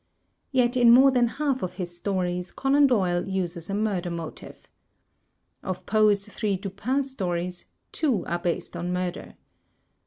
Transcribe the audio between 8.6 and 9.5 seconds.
on murder.